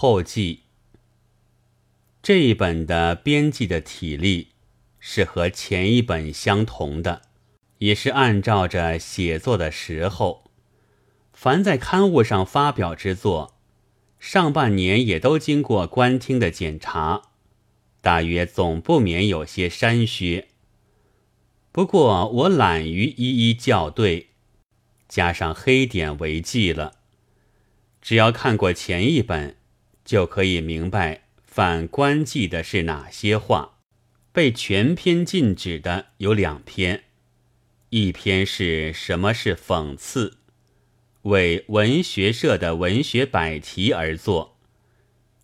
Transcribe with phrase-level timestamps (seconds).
[0.00, 0.60] 后记。
[2.22, 4.52] 这一本的编辑的体例
[4.98, 7.20] 是和前一本相同的，
[7.80, 10.50] 也是按照着写作的时候，
[11.34, 13.58] 凡在刊物上发表之作，
[14.18, 17.24] 上半年也都经过官厅的检查，
[18.00, 20.48] 大约总不免有些删削。
[21.70, 24.30] 不过我懒于一一校对，
[25.06, 26.94] 加上黑点为记了。
[28.00, 29.56] 只要看过前一本，
[30.10, 31.22] 就可以明白。
[31.44, 33.78] 反观记的是哪些话？
[34.32, 37.04] 被全篇禁止的有两篇，
[37.90, 40.38] 一篇是什么是讽刺，
[41.22, 44.56] 为文学社的文学百题而作，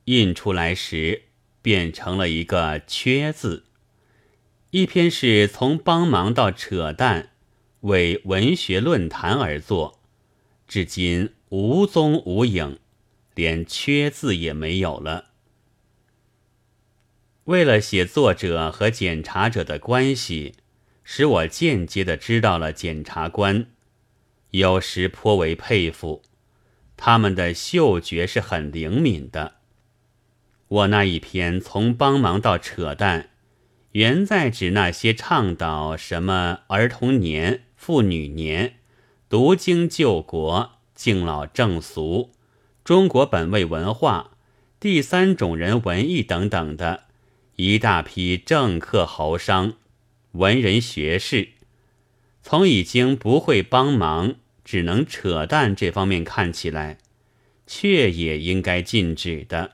[0.07, 1.27] 印出来时
[1.63, 3.63] 变成了一个缺字；
[4.73, 7.31] 一篇是从帮忙到扯淡，
[7.83, 10.01] 为文学论坛而作，
[10.67, 12.81] 至今无踪无影，
[13.37, 15.27] 连缺字也没有了。
[17.45, 20.55] 为了写作者和检查者的关系，
[21.05, 23.67] 使我间接的知道了检察官，
[24.51, 26.23] 有时颇为佩服，
[26.97, 29.57] 他们的嗅觉是很灵敏的。
[30.69, 33.29] 我那一篇从帮忙到扯淡，
[33.93, 38.79] 原在指那些倡导什么儿童年、妇女年、
[39.29, 42.33] 读经救国、敬老正俗、
[42.87, 44.31] 中国本位文化、
[44.79, 47.07] 第三种人文艺等等的。
[47.57, 49.75] 一大批政客、豪商、
[50.31, 51.49] 文人学士，
[52.45, 56.99] 从已经不会帮忙，只能扯淡这方面看起来，
[57.67, 59.73] 却也应该禁止的，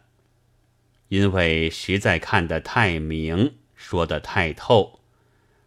[1.08, 5.00] 因为实在看得太明，说得太透，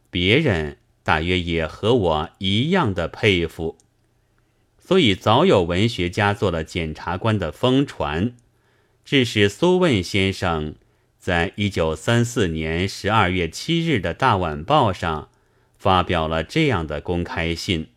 [0.09, 3.77] 别人大约也和我一样的佩服，
[4.87, 8.35] 所以早有文学家做了检察官的疯传，
[9.03, 10.75] 致使苏问先生。
[11.17, 15.29] 在一九三四年十二月七日的大晚报上，
[15.75, 17.87] 发表了这样的公开信：“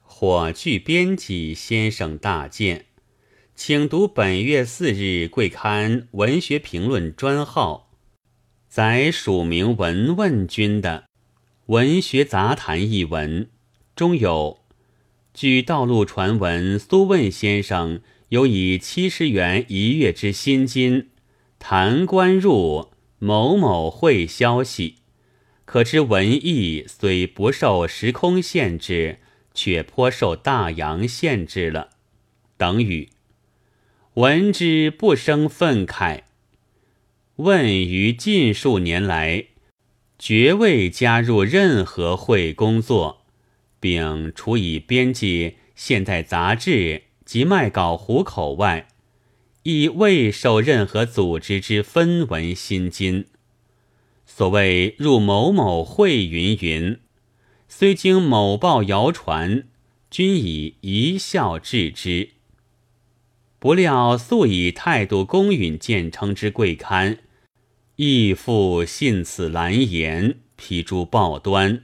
[0.00, 2.84] 火炬编辑先生大见，
[3.56, 7.90] 请读本月四日贵刊文学评论专号，
[8.68, 11.06] 载署名文问君的
[11.66, 13.50] 《文学杂谈》一文，
[13.96, 14.60] 中有
[15.40, 18.00] 据道路传闻，苏问先生
[18.30, 21.10] 有以七十元一月之薪金。”
[21.60, 22.90] 谈官入
[23.20, 24.96] 某某会消息，
[25.64, 29.20] 可知文艺虽不受时空限制，
[29.54, 31.90] 却颇受大洋限制了。
[32.56, 33.10] 等语
[34.14, 36.22] 闻之不生愤慨。
[37.36, 39.44] 问于近数年来，
[40.18, 43.17] 绝未加入任何会工作，
[43.80, 48.88] 并除以编辑现代杂志及卖稿糊口外。
[49.64, 53.26] 亦未受任何组织之分文薪金。
[54.24, 56.98] 所谓入某某会云云，
[57.68, 59.64] 虽经某报谣传，
[60.10, 62.30] 均以一笑置之。
[63.58, 67.18] 不料素以态度公允见称之贵刊，
[67.96, 71.82] 亦复信此蓝言，批诸报端，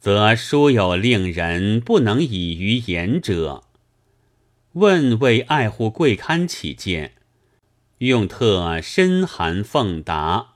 [0.00, 3.64] 则殊有令人不能以于言者。
[4.72, 7.12] 问为爱护贵刊起见，
[7.98, 10.54] 用特深函奉达，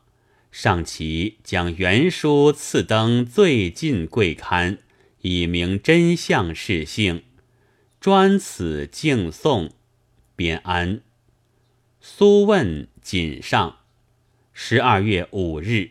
[0.51, 4.79] 上其将原书赐登最近贵刊，
[5.21, 7.25] 以明真相事性，
[8.01, 9.73] 专此敬送，
[10.35, 11.03] 便安。
[12.01, 13.81] 苏问谨上。
[14.55, 15.91] 十二月五日，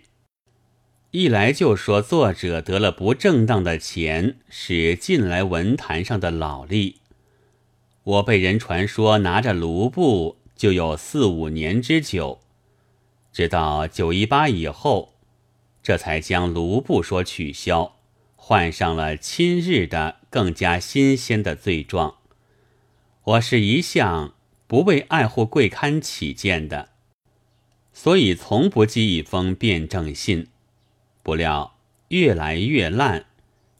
[1.15, 7.01] 一来就说作者得了不正当的钱，是近来文坛上的老例。
[8.03, 12.39] 我被人传说拿着卢布就有四五年之久，
[13.31, 15.13] 直到九一八以后，
[15.83, 17.97] 这才将卢布说取消，
[18.35, 22.15] 换上了亲日的更加新鲜的罪状。
[23.25, 24.33] 我是一向
[24.65, 26.89] 不为爱护贵刊起见的，
[27.93, 30.47] 所以从不寄一封辩证信。
[31.23, 31.77] 不料
[32.09, 33.25] 越来越烂，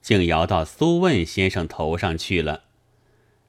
[0.02, 2.64] 竟摇到苏问先生头上去了。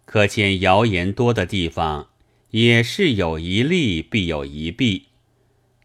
[0.05, 2.11] 可见谣言多的地方，
[2.51, 5.07] 也是有一利必有一弊。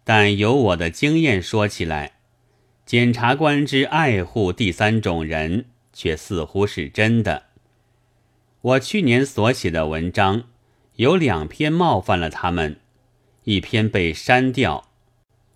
[0.03, 2.13] 但由我的经验说起来，
[2.85, 7.43] 检察官之爱护第三种人，却似乎是真的。
[8.61, 10.45] 我去年所写的文章，
[10.95, 12.79] 有两篇冒犯了他们，
[13.43, 14.89] 一篇被删掉，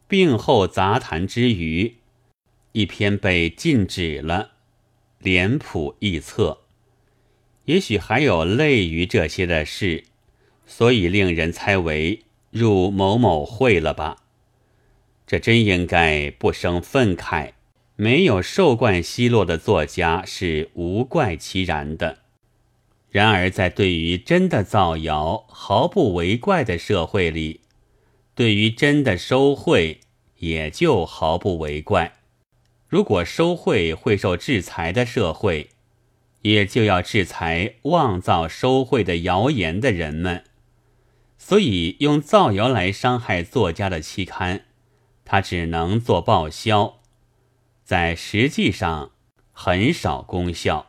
[0.07, 1.95] 病后杂谈之余，
[2.73, 4.51] 一篇被禁止了，
[5.19, 6.59] 脸谱一册。
[7.65, 10.03] 也许还有类于这些的事，
[10.65, 14.17] 所以令人猜为入某某会了吧？
[15.25, 17.53] 这真应该不生愤慨。
[17.95, 22.23] 没有受惯奚落的作家是无怪其然的。
[23.11, 27.61] 然而，在对于真的造谣毫不为怪的社会里，
[28.33, 29.99] 对于真的收贿
[30.39, 32.13] 也就毫不为怪。
[32.93, 35.71] 如果收贿会受制裁的社会，
[36.43, 40.43] 也就要制裁妄造收贿的谣言的人们。
[41.39, 44.65] 所以，用造谣来伤害作家的期刊，
[45.25, 46.99] 他只能做报销。
[47.83, 49.09] 在实际上
[49.51, 50.85] 很少功效。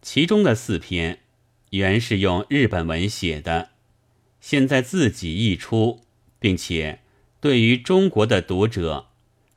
[0.00, 1.18] 其中的四篇
[1.70, 3.70] 原是用日本文写的，
[4.40, 6.02] 现在自己译出，
[6.38, 7.00] 并且
[7.40, 9.07] 对于中国的读者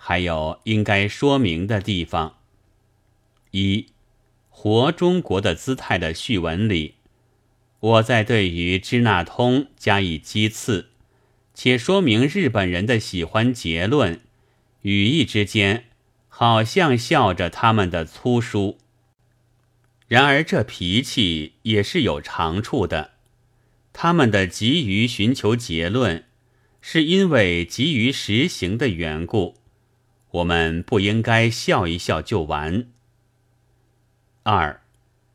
[0.03, 2.39] 还有应该说明的地方。
[3.51, 3.86] 一
[4.50, 6.95] 活中国的姿态的序文里，
[7.80, 10.89] 我在对于支那通加以讥刺，
[11.53, 14.21] 且说明日本人的喜欢结论，
[14.81, 15.86] 语义之间。
[16.27, 18.80] 好像笑着他们的粗疏，
[20.07, 23.12] 然而这脾气也是有长处的。
[23.94, 26.24] 他们的急于寻求结论，
[26.81, 29.61] 是因为急于实行的缘故。
[30.31, 32.88] 我们不应该笑一笑就完。
[34.44, 34.81] 二，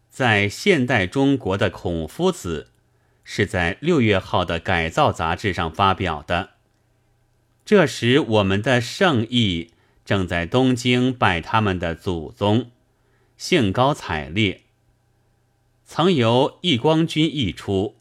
[0.08, 2.70] 在现代中国的孔夫子，
[3.22, 6.50] 是在六月号的改造杂志上发表的。
[7.64, 9.72] 这时我们的圣意。
[10.04, 12.70] 正在东京拜他们的祖宗，
[13.36, 14.62] 兴高采烈。
[15.84, 17.96] 曾由易光君译出，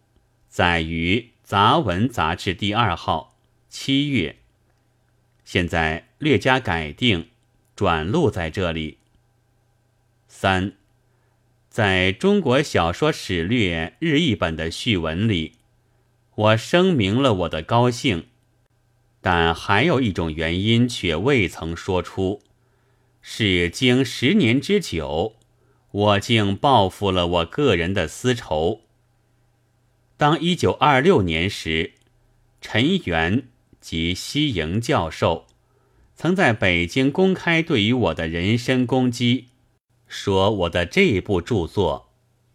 [0.48, 3.36] 载于《杂文》杂志第二号，
[3.70, 4.38] 七月。
[5.46, 7.30] 现在略加改定，
[7.76, 8.98] 转录在这里。
[10.28, 10.74] 三，
[11.70, 15.54] 在中国小说史略日译本的序文里，
[16.36, 18.28] 我声明了我的高兴。
[19.22, 22.42] 但还有一种原因却未曾说出，
[23.22, 25.36] 是经十年之久，
[25.92, 28.82] 我竟报复了我个人的私仇。
[30.18, 31.94] 当一九二六年时，
[32.62, 33.48] 陈元
[33.86, 35.46] 及西营教授
[36.16, 39.50] 曾在北京公开对于我的人身攻击，
[40.08, 42.10] 说我的这部著作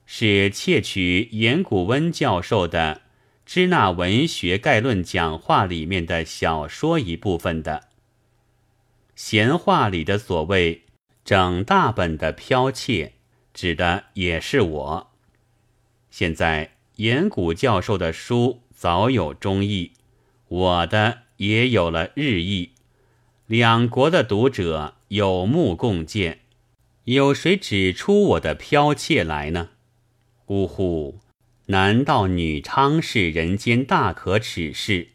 [0.05, 3.03] 是窃取严古温教授的。
[3.47, 7.89] 支那文学概论讲话里面的小说一部分的
[9.15, 10.83] 闲话里的所谓
[11.25, 13.13] 整大本的剽窃，
[13.55, 15.11] 指的也是我。
[16.11, 19.93] 现在岩谷教授的书早有中译，
[20.51, 22.71] 我的也有了日益，
[23.47, 26.41] 两国的读者有目共见，
[27.05, 29.69] 有谁指出我的剽窃来呢？
[30.47, 31.21] 呜呼！
[31.67, 35.11] 难道女娼是人间大可耻事？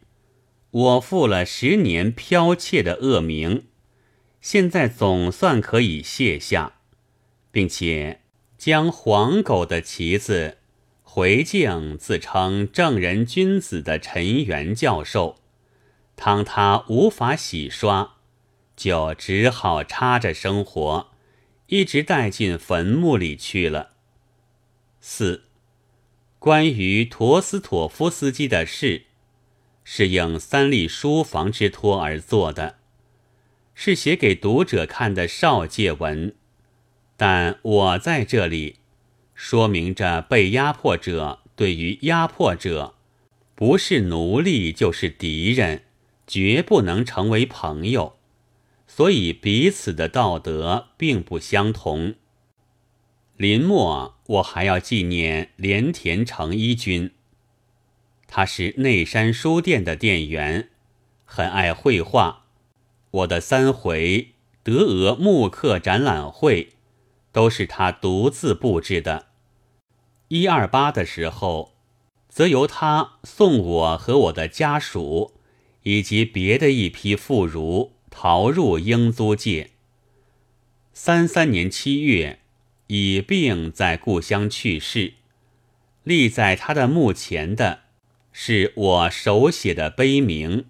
[0.72, 3.66] 我负了十年剽窃的恶名，
[4.40, 6.76] 现在总算可以卸下，
[7.52, 8.22] 并且
[8.58, 10.60] 将黄狗的旗子
[11.15, 15.38] 回敬自称正人君子的陈元教授。
[16.13, 18.15] 当他无法洗刷，
[18.75, 21.12] 就只好插着生活，
[21.67, 23.91] 一直带进坟墓里去了。
[25.00, 25.45] 四。
[26.38, 29.03] 关于陀思妥夫斯基的事，
[29.85, 32.75] 是应三立书房之托而做的，
[33.74, 36.36] 是写给读者看的少介文。
[37.15, 38.79] 但我在这里
[39.36, 42.96] 说明着，被压迫者对于压迫者，
[43.54, 45.84] 不是奴隶就是敌人，
[46.25, 48.15] 绝不能成为朋友，
[48.88, 52.15] 所以彼此的道德并不相同。
[53.38, 57.12] 临末，我还要纪念连田成一君。
[58.27, 60.70] 他是内山书店的店员，
[61.25, 62.46] 很爱绘画。
[63.12, 64.30] 我的三回
[64.63, 66.70] 德俄木刻展览会，
[67.36, 69.27] 都是他独自布置的。
[70.30, 71.74] 一二八的时候，
[72.30, 75.34] 则由他送我和我的家属，
[75.84, 79.72] 以及别的一批妇孺逃入英租界。
[80.94, 82.39] 三三年七月。
[82.88, 85.15] 以病在故乡去世，
[86.04, 87.80] 立在他的墓前的，
[88.32, 90.65] 是我手写的碑铭。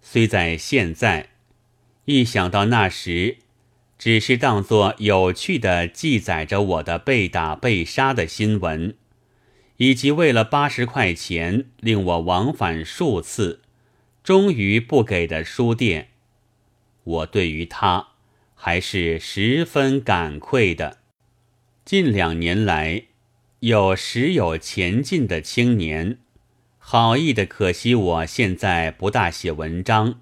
[0.00, 1.30] 虽在现在，
[2.04, 3.38] 一想到那时，
[4.04, 8.96] 只是当作有趣的记载着我的被打被杀的新闻，
[9.76, 13.60] 以及为了八十块钱令我往返数次，
[14.24, 16.08] 终于不给的书店，
[17.04, 18.08] 我对于他
[18.56, 20.98] 还是十分感愧的。
[21.84, 23.04] 近两年来，
[23.60, 26.18] 有时有前进的青年，
[26.76, 30.20] 好意的，可惜我现在不大写文章，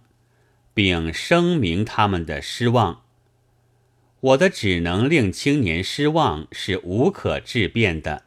[0.75, 3.05] 并声明他们的失望。
[4.21, 8.25] 我的只能令青年失望是无可置辩的，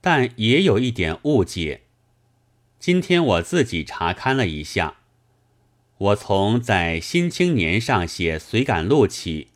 [0.00, 1.82] 但也有一点误解。
[2.78, 4.96] 今天我自己查看了一下，
[5.98, 9.48] 我从在《新青年》上写随感录起，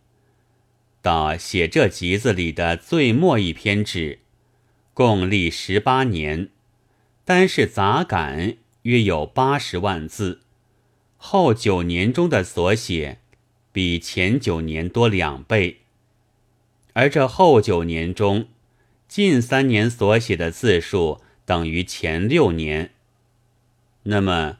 [1.00, 4.18] 到写这集子里的最末一篇纸，
[4.92, 6.50] 共历十八年。
[7.24, 10.40] 单是杂感约有八十万字，
[11.16, 13.19] 后九年中的所写
[13.72, 15.80] 比前九年多两倍，
[16.92, 18.48] 而这后九年中，
[19.06, 22.90] 近三年所写的字数等于前六年。
[24.04, 24.58] 那么，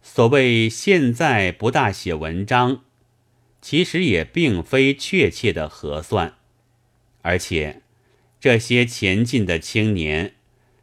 [0.00, 2.82] 所谓现在不大写文章，
[3.60, 6.34] 其实也并非确切的核算，
[7.22, 7.82] 而且
[8.40, 10.32] 这些前进的青年。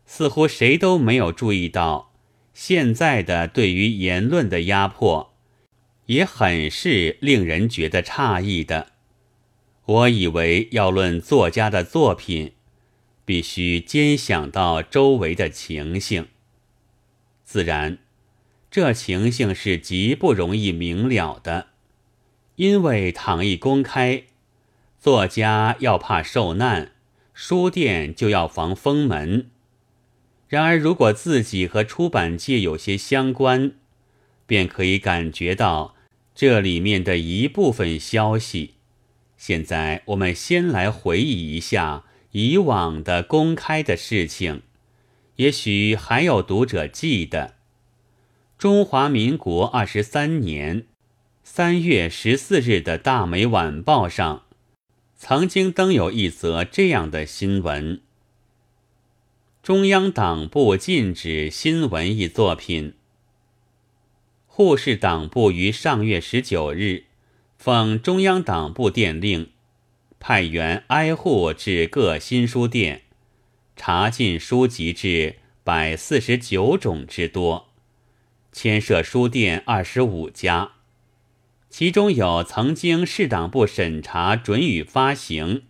[0.06, 2.12] 似乎谁都没有注意到，
[2.54, 5.33] 现在的对于言论的压迫，
[6.08, 8.92] 也很是令人觉得诧异的。
[9.86, 12.54] 我以为要论作家的作品，
[13.26, 16.28] 必须兼想到周围的情形。
[17.44, 18.00] 自然，
[18.72, 21.68] 这情形是极不容易明了的，
[22.56, 24.24] 因为倘一公开，
[25.00, 26.92] 作家要怕受难，
[27.34, 29.50] 书店就要防封门。
[30.48, 33.74] 然而，如果自己和出版界有些相关，
[34.46, 35.96] 便可以感觉到
[36.36, 38.76] 这里面的一部分消息。
[39.38, 44.62] 现在，我们先来回忆一下以往的公开的事情，
[45.36, 47.56] 也许还有读者记得：
[48.58, 50.86] 中华民国二十三年
[51.44, 54.44] 三月十四日的大美晚报上，
[55.18, 58.02] 曾经登有一则这样的新闻。
[59.62, 62.94] 中央党部禁止新文艺作品。
[64.56, 67.06] 沪市党部于上月十九日，
[67.58, 69.50] 奉中央党部电令，
[70.20, 73.02] 派员挨户至各新书店，
[73.76, 77.70] 查禁书籍至百四十九种之多，
[78.52, 80.74] 牵涉书店二十五家，
[81.72, 85.64] 其中有曾经市党部审查准予发行。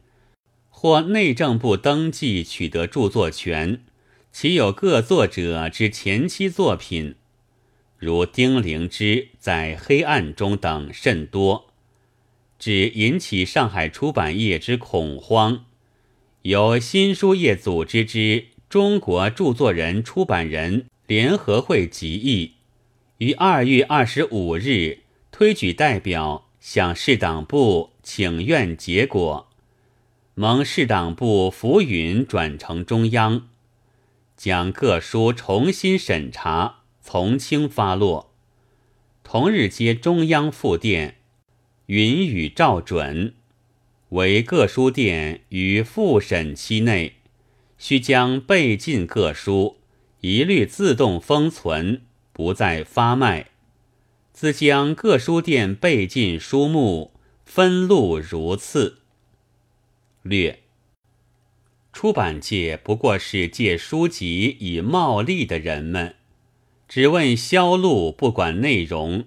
[0.69, 3.81] 或内政部登记取得著作权，
[4.33, 7.15] 其有各作者之前期作品，
[8.03, 11.71] 如丁灵之在《黑暗中》等甚多，
[12.59, 15.65] 只引起上海出版业之恐慌。
[16.41, 22.55] 由新书业组织之中国著作人出版人联合会集议，
[23.19, 24.99] 于二月二十五日
[25.31, 29.47] 推举代表向市党部请愿结果。
[30.35, 33.47] 蒙市党部浮云转呈中央，
[34.35, 38.33] 将各书重新审查，从轻发落。
[39.23, 41.17] 同日接中央复电，
[41.87, 43.35] 允予照准，
[44.09, 47.17] 为各书店于复审期内，
[47.77, 49.77] 须将被禁各书
[50.21, 53.49] 一律自动封存，不再发卖。
[54.31, 57.11] 自将各书店被禁书目
[57.45, 58.99] 分录如次。
[60.21, 60.63] 略，
[61.91, 66.15] 出版界不过是借书籍以冒利的人们，
[66.87, 69.25] 只问销路，不管内容，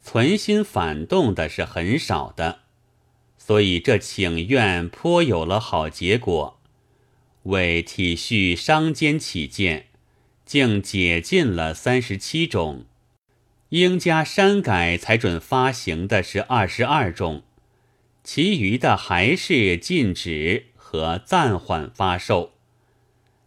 [0.00, 2.60] 存心反动的是很少的，
[3.36, 6.58] 所以这请愿颇有了好结果。
[7.44, 9.86] 为体恤商间起见，
[10.46, 12.86] 竟解禁了三十七种，
[13.70, 17.42] 应加删改才准发行的是二十二种。
[18.24, 22.52] 其余的还是禁止和暂缓发售。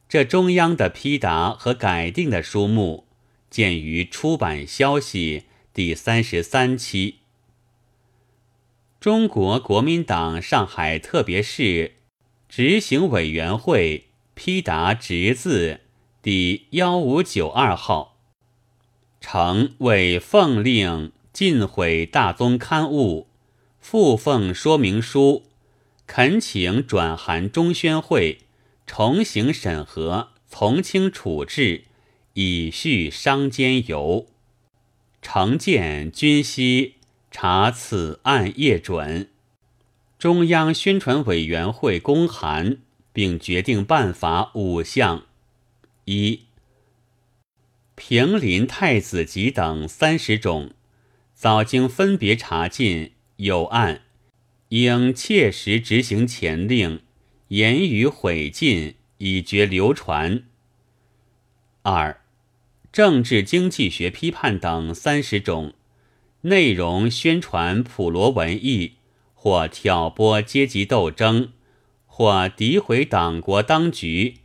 [0.10, 3.05] 这中央的批答和改定的书目，
[3.56, 5.40] 见于《出版消息》
[5.74, 7.20] 第三十三期。
[9.00, 11.94] 中国国民党上海特别市
[12.50, 15.80] 执行委员会批答直字
[16.22, 18.18] 第幺五九二号，
[19.22, 23.30] 呈为奉令尽毁大宗刊物。
[23.80, 25.46] 附奉说明书，
[26.06, 28.40] 恳请转函中宣会，
[28.86, 31.86] 重行审核，从轻处置，
[32.36, 34.28] 以叙商间由。
[35.22, 36.94] 呈见均悉
[37.32, 39.30] 查此案业准。
[40.18, 42.78] 中央宣传委员会公函，
[43.12, 45.26] 并决定办法五项：
[46.06, 46.42] 一、
[47.96, 50.72] 平林太子集等三十种，
[51.34, 53.12] 早经分别查禁。
[53.38, 54.04] 有案，
[54.70, 57.02] 应切实执行前令，
[57.50, 60.44] 言语毁禁，以绝流传。
[61.82, 62.22] 二，
[62.96, 65.74] 政治经济学批判等三十种，
[66.44, 68.94] 内容宣传普罗文艺，
[69.34, 71.50] 或挑拨阶级斗争，
[72.06, 74.36] 或诋毁党国当局，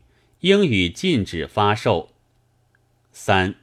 [0.41, 2.11] 应予禁止发售。
[3.13, 3.55] 三。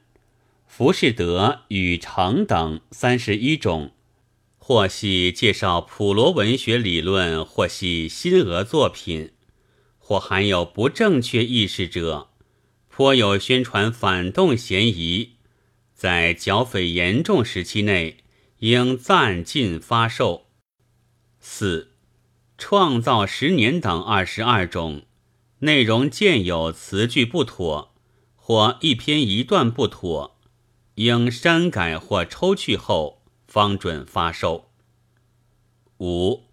[0.65, 3.91] 浮士德与成等三十一种，
[4.58, 9.32] 或系介绍普罗文学理论，或系新俄作品，
[10.00, 12.29] 或含有不正确意识者，
[12.98, 15.36] 颇有宣传反动嫌疑，
[15.94, 18.24] 在剿匪严重时期内，
[18.58, 20.48] 应暂禁发售。
[21.39, 21.92] 四，
[22.58, 25.04] 创造十年等二十二种，
[25.60, 27.94] 内容见有词句不妥，
[28.36, 30.39] 或一篇一段不妥。
[30.96, 34.72] 应删改或抽去后方准发售。
[36.00, 36.46] 五，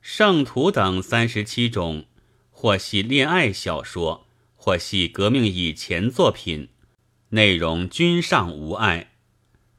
[0.00, 2.06] 圣徒等三十七种，
[2.50, 4.23] 或系恋爱小说，
[4.64, 6.70] 或系革命以前作品，
[7.28, 9.12] 内容均尚无碍。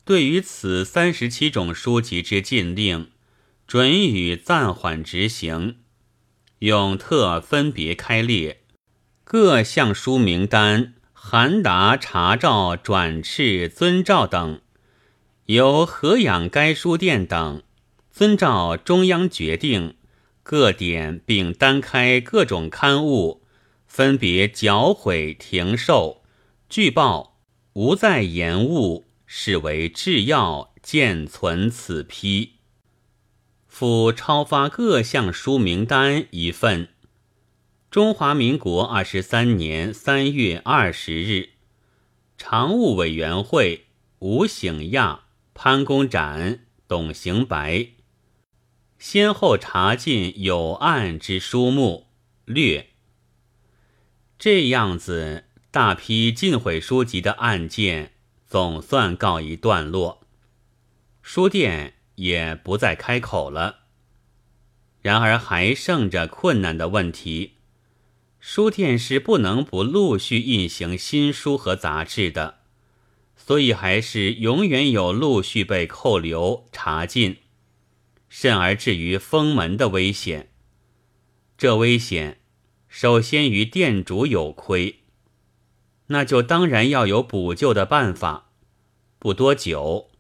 [0.04, 3.10] 对于此三十七种书籍之禁令，
[3.66, 5.78] 准予暂缓执行。
[6.60, 8.62] 永特分别开列
[9.24, 10.94] 各项书名单。
[11.14, 14.62] 函达、查照、转敕、遵照等，
[15.48, 17.64] 由合养该书店等
[18.12, 19.96] 遵照中央决定，
[20.44, 23.42] 各点并单开各种刊物，
[23.96, 26.22] 分别缴毁停售，
[26.68, 27.40] 据报
[27.72, 32.56] 无再延误，视为制要，见存此批。
[33.70, 36.90] 附超发各项书名单一份。
[37.90, 41.52] 中华民国二十三年三月二十日，
[42.38, 43.86] 常务委员会
[44.20, 45.22] 吴醒亚、
[45.54, 47.92] 潘公展、董行白
[49.00, 52.08] 先后查禁有案之书目，
[52.44, 52.90] 略。
[54.38, 58.14] 这样子，大批禁毁书籍的案件
[58.46, 60.28] 总算告一段落，
[61.22, 63.80] 书店也不再开口了。
[65.02, 67.54] 然而，还剩着困难的问题。
[68.40, 72.60] 书店是不能不陆续印行新书和杂志的，
[73.36, 77.38] 所以还是永远有陆续被扣留、查禁，
[78.30, 80.52] 甚而至于封门的危险。
[81.58, 82.40] 这危险，
[82.98, 85.02] 首先于店主有亏，
[86.08, 88.52] 那就当然要有补救的办法。
[89.20, 90.12] 不多久，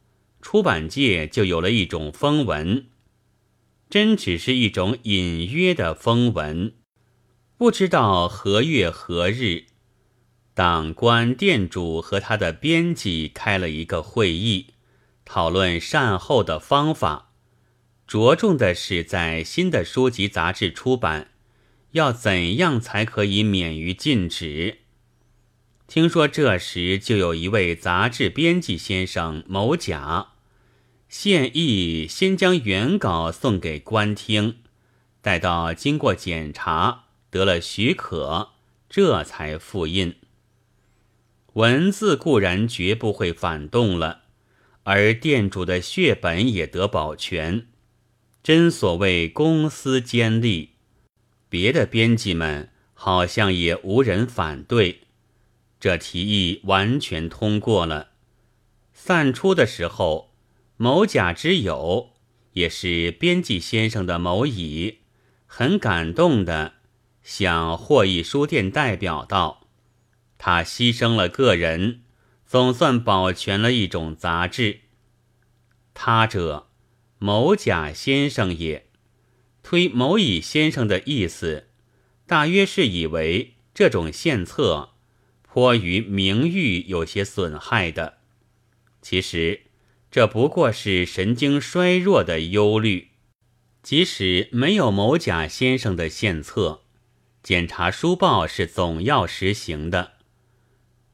[0.41, 2.87] 出版界就有了一种风闻，
[3.89, 6.73] 真只是一种隐约的风闻。
[7.55, 9.67] 不知道何月何日，
[10.53, 14.73] 党官店主和他的编辑开了一个会议，
[15.23, 17.31] 讨论善后的方法。
[18.05, 21.31] 着重的是在新的书籍杂志出版，
[21.95, 24.79] 要怎样才可以免于禁止？
[25.87, 30.33] 听说这时就有一位杂志编辑先生某甲，
[31.07, 34.57] 现意先将原稿送给官听，
[35.21, 37.03] 待到经过检查。
[37.29, 38.49] 得了许可，
[38.89, 40.15] 这才复印。
[41.53, 44.23] 文字固然绝不会反动了，
[44.83, 47.67] 而店主的血本也得保全。
[48.41, 50.74] 真所谓公私兼利，
[51.55, 55.03] 别的编辑们好像也无人反对，
[55.79, 58.09] 这提议完全通过了。
[58.91, 60.33] 散出的时候，
[60.75, 62.09] 某甲之友，
[62.51, 64.97] 也是编辑先生的某乙，
[65.45, 66.73] 很感动的。
[67.23, 69.69] 向获益书店代表道
[70.37, 72.01] ：“他牺牲了个人，
[72.45, 74.81] 总算保全了一种杂志。
[75.93, 76.67] 他者，
[77.17, 78.89] 某甲先生也。
[79.65, 81.69] 推某乙先生的意思，
[82.27, 84.91] 大约是以为这种献策
[85.41, 88.19] 颇于名誉有些损害的。
[89.01, 89.61] 其实，
[90.11, 93.07] 这不过是神经衰弱的忧虑。
[93.81, 96.83] 即使没有某甲先生的献策。”
[97.41, 100.13] 检查书报是总要实行的，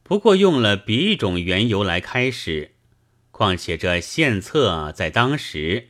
[0.02, 2.72] 不过用了别一种缘由来开始。
[3.30, 5.88] 况且这献策在当时，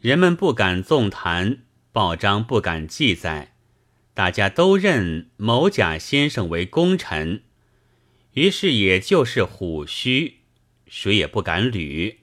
[0.00, 1.63] 人们不敢纵谈，
[1.94, 3.54] 报章不敢记载，
[4.14, 7.44] 大家都认某甲先生为功臣，
[8.32, 10.40] 于是也就是虎须，
[10.88, 12.16] 谁也不敢捋，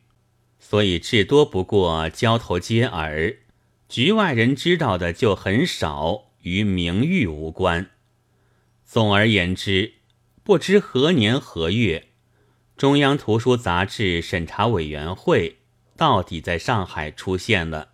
[0.59, 3.37] 所以至多不过交头接耳，
[3.87, 6.33] 局外人知道的就很少。
[6.41, 7.91] 与名誉无关。
[8.83, 9.93] 总而言之，
[10.43, 12.09] 不知何年何月，
[12.75, 15.59] 中央图书杂志审查委员会
[15.95, 17.90] 到底在上海出现了。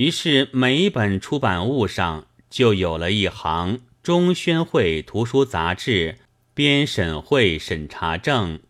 [0.00, 6.16] 于是每一本出版物上就有了一行“中宣会图书杂志
[6.54, 8.60] 编审会审查证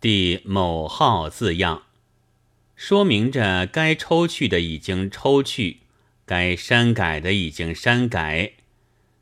[0.00, 1.84] 第某号字样，
[2.74, 5.82] 说明着该抽去的已经抽去，
[6.26, 8.54] 该删改的已经删改，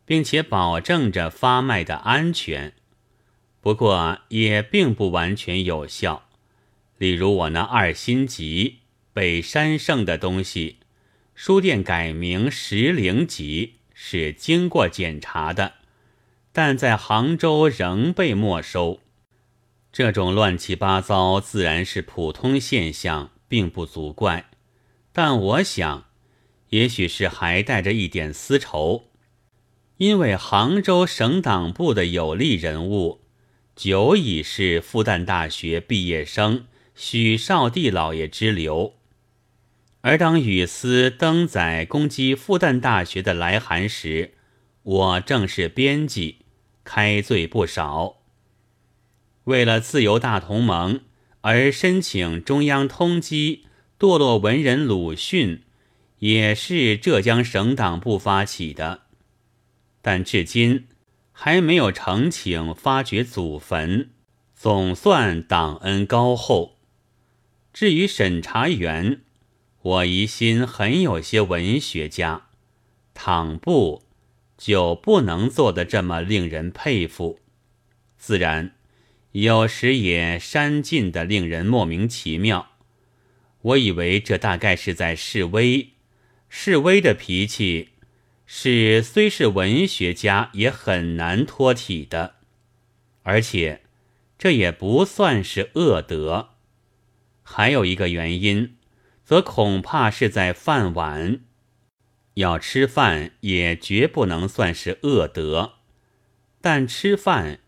[0.06, 2.72] 并且保证着发卖的安全。
[3.60, 6.30] 不过也并不完全有效。
[6.96, 8.78] 例如我那二星集
[9.12, 10.78] 被删剩的东西，
[11.34, 15.74] 书店改名石灵集是经过检查的，
[16.52, 19.00] 但在杭州仍被没收。
[19.90, 24.50] 这种乱七八糟自然是普通现象，并不足怪。
[25.12, 26.06] 但我想，
[26.70, 29.08] 也许是还带着一点私仇，
[29.96, 33.20] 因为杭州省党部的有力人物，
[33.74, 36.66] 久已是复旦大学毕业生。
[36.94, 38.94] 许少帝老爷之流，
[40.02, 44.34] 而当雨丝登载攻击复旦大学的来函时，
[44.82, 46.38] 我正是编辑，
[46.82, 48.16] 开罪不少。
[49.44, 51.02] 为了自由大同盟
[51.42, 53.60] 而申请中央通缉
[53.96, 55.62] 堕落文人鲁迅，
[56.18, 59.02] 也是浙江省党部发起的，
[60.00, 60.88] 但至今
[61.30, 64.10] 还没有呈请发掘祖坟，
[64.52, 66.78] 总算党恩高厚。
[67.72, 69.22] 至于审查员，
[69.82, 72.46] 我疑心很有些文学家，
[73.14, 74.04] 倘不
[74.56, 77.40] 就不能做得这么令人佩服。
[78.16, 78.76] 自然，
[79.32, 82.70] 有时也煽尽的令人莫名其妙。
[83.62, 85.90] 我以为这大概是在示威，
[86.48, 87.88] 示威的脾气
[88.46, 92.36] 是虽是文学家也很难脱体的，
[93.24, 93.82] 而且
[94.38, 96.50] 这也不算是恶德。
[97.42, 98.76] 还有一个原因，
[99.24, 101.40] 则恐怕是在饭碗。
[102.34, 105.74] 要吃饭也绝不能算是恶德，
[106.60, 107.60] 但吃饭，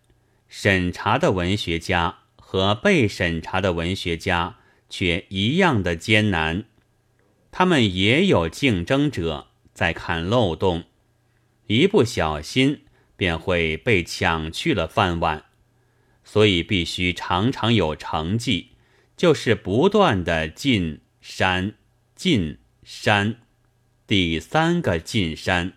[0.48, 4.56] 审查的文学家和被审查的文学家
[4.88, 6.64] 却一样的艰难。
[7.50, 10.84] 他们也有竞争者在看漏洞，
[11.66, 12.84] 一不小心
[13.16, 15.44] 便会被抢去了饭碗，
[16.24, 18.70] 所以必须常常有成绩。
[19.16, 21.72] 就是不断的进山，
[22.14, 23.36] 进山，
[24.06, 25.72] 第三个进山。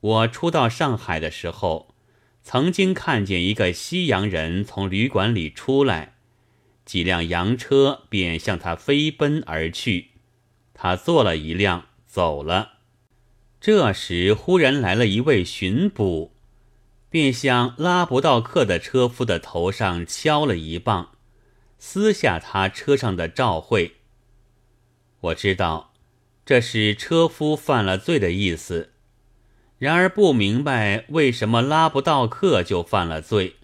[0.00, 1.94] 我初到上海的时候，
[2.42, 6.16] 曾经看见一个西洋人从旅馆里出来，
[6.84, 10.10] 几辆洋车便向他飞奔而去，
[10.74, 12.80] 他坐了一辆走了。
[13.60, 16.34] 这时忽然来了一位巡捕，
[17.08, 21.11] 便向拉不到客的车夫的头上敲了一棒。
[21.84, 23.96] 撕下他车上的照会。
[25.20, 25.92] 我知道
[26.46, 28.92] 这是车夫犯了罪的意思，
[29.78, 33.56] 然而不明白为什么拉不到客就犯了罪。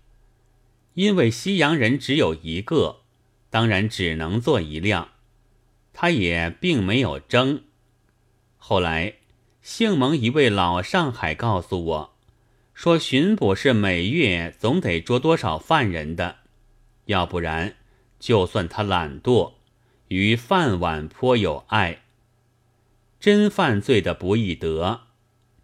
[0.94, 3.02] 因为西洋人只有一个，
[3.50, 5.10] 当然只能坐一辆，
[5.92, 7.62] 他也并没有争。
[8.56, 9.14] 后来
[9.62, 12.16] 姓蒙一位老上海告诉我，
[12.74, 16.38] 说巡捕是每月总得捉多少犯人的，
[17.04, 17.76] 要不然。
[18.18, 19.52] 就算他懒惰，
[20.08, 22.02] 与饭碗颇有爱，
[23.20, 25.02] 真犯罪的不易得，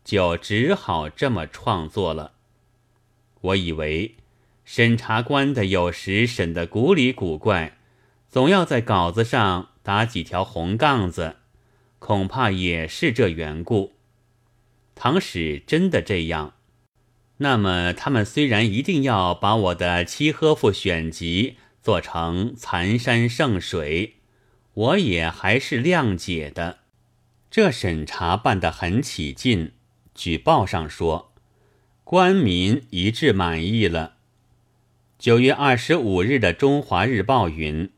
[0.05, 2.33] 就只好这么创作了。
[3.41, 4.15] 我以为
[4.65, 7.77] 审查官的有时审得古里古怪，
[8.29, 11.37] 总要在稿子上打几条红杠子，
[11.99, 13.95] 恐怕也是这缘故。
[14.95, 16.55] 倘使真的这样，
[17.39, 21.57] 那么他们虽然一定要把我的契诃夫选集。
[21.85, 24.15] 做成残山剩水，
[24.73, 26.79] 我也还是谅解的。
[27.51, 29.73] 这审查办得很起劲。
[30.15, 31.35] 举报上说，
[32.03, 34.15] 官民一致满意了。
[35.19, 37.91] 九月二十五日的《中华日报》云：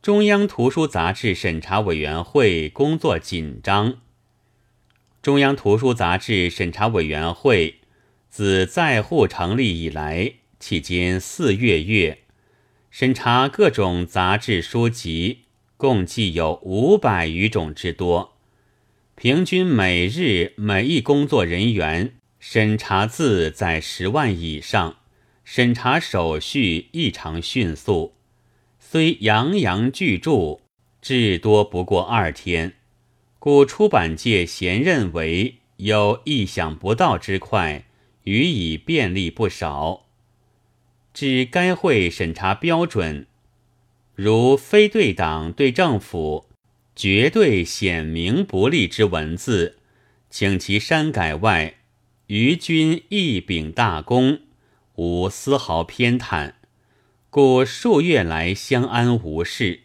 [0.00, 3.98] 中央图书杂志审查委员会工作紧张。
[5.20, 7.80] 中央图书杂志审查委员会
[8.30, 12.20] 自在沪成立以来，迄今四月月。
[12.90, 15.40] 审查各种杂志书籍，
[15.76, 18.36] 共计有五百余种之多，
[19.14, 24.96] 平均每日每一工作人员审查字在十万以上，
[25.44, 28.14] 审查手续异常迅速，
[28.80, 30.60] 虽洋洋巨著，
[31.02, 32.74] 至多不过二天，
[33.38, 37.84] 故出版界咸认为有意想不到之快，
[38.24, 40.07] 予以便利不少。
[41.20, 43.26] 指该会审查标准，
[44.14, 46.46] 如非对党对政府
[46.94, 49.78] 绝对显明不利之文字，
[50.30, 51.74] 请其删改外，
[52.28, 54.42] 于君一秉大功，
[54.94, 56.52] 无丝毫偏袒。
[57.30, 59.80] 故数月来相安无事。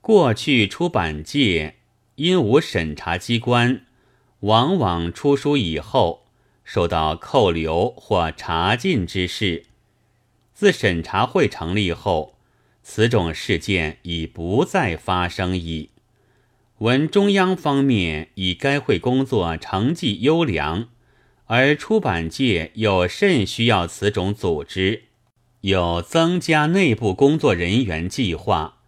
[0.00, 1.74] 过去出版界
[2.14, 3.84] 因无审查机关，
[4.38, 6.28] 往往出书以后
[6.62, 9.64] 受到扣留或查禁之事。
[10.56, 12.38] 自审查会成立后，
[12.82, 15.90] 此种事件已不再发生矣。
[16.78, 20.88] 闻中央方面以该会工作成绩优良，
[21.44, 25.02] 而出版界又甚需要此种组织。
[25.60, 28.78] 有增加内部工作人员计划，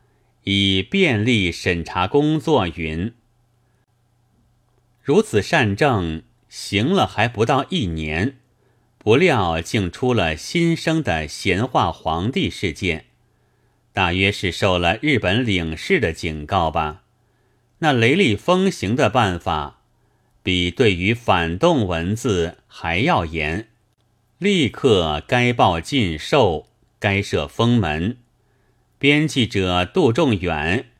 [0.44, 2.66] 以便利审查工作。
[2.66, 3.12] 云
[5.02, 8.37] 如此善政行了还不到一年，
[9.08, 13.06] 不料竟出了新生的闲话皇帝事件，
[13.94, 17.04] 大约是受了日本领事的警告吧。
[17.78, 19.78] 那雷厉风行的办法，
[20.42, 23.68] 比对于反动文字还要严。
[24.36, 26.68] 立刻该报禁售，
[26.98, 28.18] 该设封门。
[28.98, 30.90] 编辑者杜仲远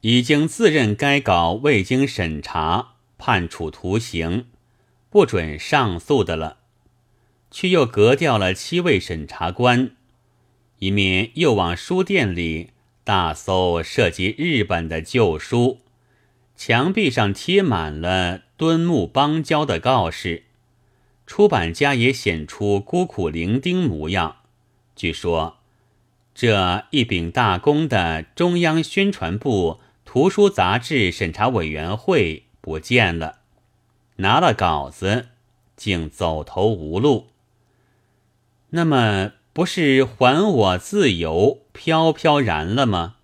[0.00, 4.46] 已经自认该稿未经审查，判处徒刑，
[5.08, 6.57] 不准上诉的了，
[7.50, 9.92] 却又革掉了七位审查官，
[10.78, 12.70] 一面又往书店里
[13.04, 15.80] 大搜涉及日本的旧书，
[16.54, 20.44] 墙壁上贴满了敦木邦交的告示。
[21.26, 24.36] 出版家也显出孤苦伶仃模样。
[24.96, 25.58] 据说，
[26.34, 33.40] 这一柄大功的中央宣传部图书杂志审查委员会不见了，
[34.16, 35.28] 拿了稿子，
[35.76, 37.28] 竟走投无路。
[38.70, 43.16] 那么，不是还我自由飘飘然了吗？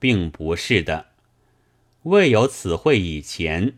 [0.00, 1.06] 并不是的，
[2.02, 3.74] 未有此会以前。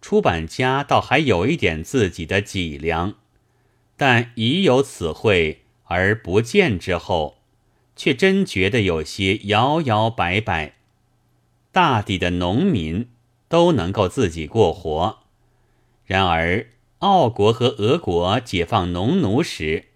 [0.00, 3.16] 出版家倒还有一点自己的脊梁，
[3.96, 7.38] 但已有此会而不见之后，
[7.96, 10.76] 却真觉得有些摇摇摆摆。
[11.72, 13.08] 大抵的农民
[13.48, 15.18] 都能够自己过活，
[16.06, 19.87] 然而奥国和俄国解放农奴时，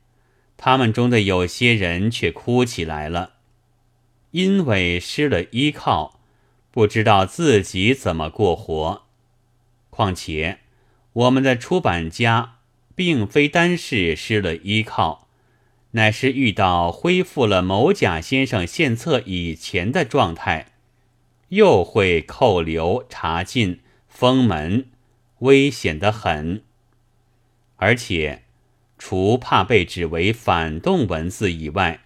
[0.64, 3.33] 他们中的有些人却哭起来了，
[4.31, 6.20] 因为失了依靠，
[6.70, 9.03] 不知道自己怎么过活。
[9.90, 10.61] 况且，
[11.14, 12.59] 我们的出版家
[12.94, 15.27] 并非单是失了依靠，
[15.90, 20.66] 乃是遇到恢复了某甲先生献策以前的状态，
[21.48, 24.87] 又会扣留、查禁、封门，
[25.40, 26.62] 危险得很。
[27.79, 28.42] 而且，
[29.05, 32.05] 除怕被指为反动文字以外，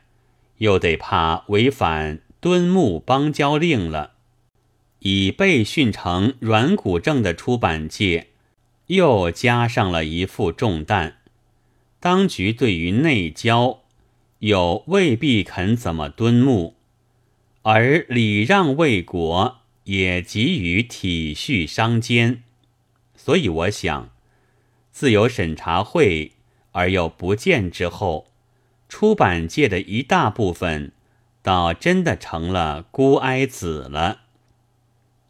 [0.56, 4.12] 又得怕违反敦睦邦交令了。
[5.00, 8.28] 已被训成软骨症的出版界，
[8.86, 11.18] 又加上了一副重担。
[12.00, 13.82] 当局对于内交，
[14.38, 16.76] 又未必肯怎么敦睦，
[17.60, 22.42] 而礼让为国，也急于体恤商间。
[23.14, 24.08] 所以我想，
[24.90, 26.32] 自由审查会
[26.76, 28.26] 而又不见之后，
[28.86, 30.92] 出版界的一大部分，
[31.42, 34.24] 倒真的成了孤哀子了。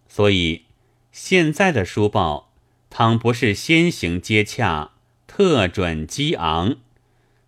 [0.09, 0.65] 所以，
[1.13, 2.51] 现在的书报，
[2.91, 4.91] 倘不是先行接洽，
[5.29, 6.79] 特准激昂，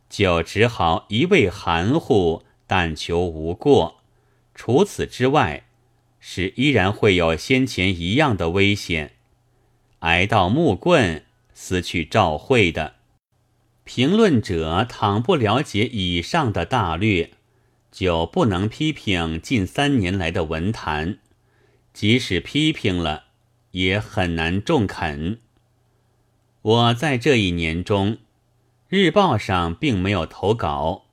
[0.08, 3.96] 就只好一味含糊，但求无过。
[4.54, 5.64] 除此之外，
[6.20, 9.14] 是依然会有先前一样的危险，
[10.00, 12.97] 挨到木棍，撕去照会的。
[13.88, 17.31] 评论者倘不了解以上的大略，
[17.90, 21.16] 就不能批评近三年来的文坛。
[21.94, 23.24] 即使批评了，
[23.70, 25.38] 也很难中肯。
[26.61, 28.18] 我在这一年中，
[28.88, 31.07] 日报上并没有投稿，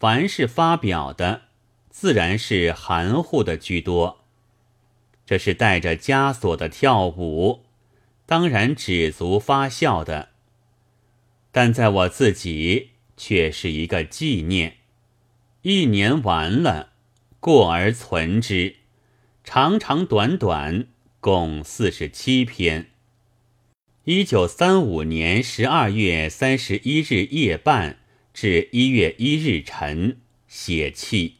[0.00, 1.42] 凡是发表的，
[1.90, 4.24] 自然是含糊的居多。
[5.24, 7.60] 这是带着枷锁的跳舞，
[8.26, 10.29] 当然止足发笑的。
[11.52, 14.76] 但在我自己，却是一个纪念。
[15.62, 16.92] 一年完了，
[17.40, 18.76] 过而存之。
[19.42, 20.86] 长长短短
[21.18, 22.90] 共四十七篇。
[24.04, 27.98] 一九三五年十二月三十一日夜半
[28.32, 31.39] 至一月一日晨写弃。